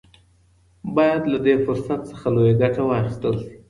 باید 0.95 1.21
له 1.31 1.37
دې 1.45 1.55
فرصت 1.65 1.99
څخه 2.11 2.27
لویه 2.35 2.53
ګټه 2.61 2.81
واخیستل 2.85 3.33
شي. 3.43 3.49